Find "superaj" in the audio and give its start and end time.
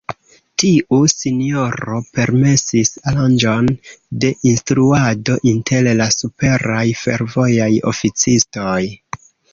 6.17-6.87